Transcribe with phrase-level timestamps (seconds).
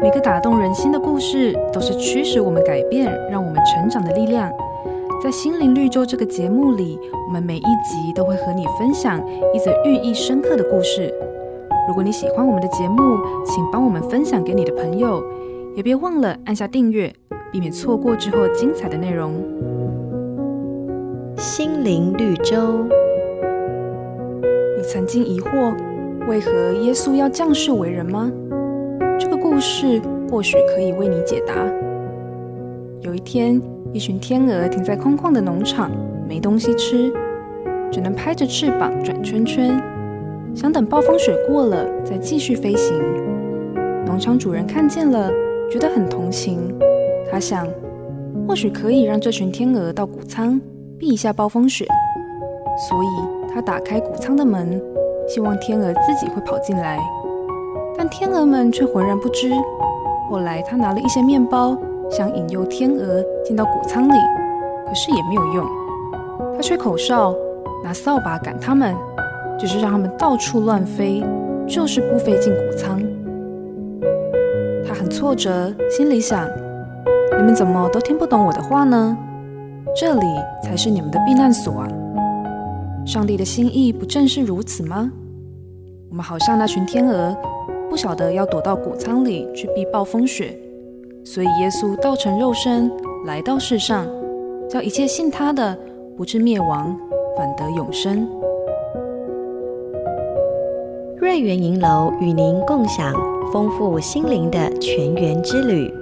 [0.00, 4.48] 每个打动人心的故事，都是驱使我们改变、让我们成长的力量。
[5.20, 9.20] 在心灵绿洲这个节目里，我们每一集都会和你分享
[9.52, 11.12] 一则寓意深刻的故事。
[11.88, 15.20] 如果你喜欢我们的节目，请帮我们分享给你的朋友，
[15.74, 17.12] 也别忘了按下订阅，
[17.50, 19.34] 避免错过之后精彩的内容。
[21.36, 22.84] 心灵绿洲，
[24.76, 25.74] 你曾经疑惑，
[26.28, 28.30] 为何耶稣要降世为人吗？
[29.58, 30.00] 故事
[30.30, 31.52] 或许可以为你解答。
[33.00, 33.60] 有一天，
[33.92, 35.90] 一群天鹅停在空旷的农场，
[36.28, 37.12] 没东西吃，
[37.90, 39.76] 只能拍着翅膀转圈圈，
[40.54, 42.96] 想等暴风雪过了再继续飞行。
[44.06, 45.28] 农场主人看见了，
[45.68, 46.72] 觉得很同情。
[47.28, 47.66] 他想，
[48.46, 50.60] 或许可以让这群天鹅到谷仓
[50.96, 51.84] 避一下暴风雪，
[52.88, 53.08] 所以
[53.52, 54.80] 他打开谷仓的门，
[55.26, 56.96] 希望天鹅自己会跑进来。
[57.98, 59.50] 但天鹅们却浑然不知。
[60.30, 61.76] 后来他拿了一些面包。
[62.10, 64.14] 想引诱天鹅进到谷仓里，
[64.86, 65.66] 可是也没有用。
[66.56, 67.34] 他吹口哨，
[67.84, 68.96] 拿扫把赶他们，
[69.58, 71.22] 只是让他们到处乱飞，
[71.66, 72.98] 就是不飞进谷仓。
[74.86, 76.48] 他很挫折，心里想：
[77.36, 79.14] 你们怎么都听不懂我的话呢？
[79.94, 80.26] 这里
[80.62, 81.88] 才是你们的避难所啊！
[83.04, 85.12] 上帝的心意不正是如此吗？
[86.08, 87.36] 我们好像那群天鹅，
[87.88, 90.56] 不晓得要躲到谷仓里去避暴风雪。
[91.24, 92.90] 所以，耶稣道成肉身
[93.26, 94.06] 来到世上，
[94.68, 95.76] 叫一切信他的
[96.16, 96.96] 不至灭亡，
[97.36, 98.26] 反得永生。
[101.16, 103.12] 瑞园银楼与您共享
[103.52, 105.92] 丰富心灵的泉源之旅。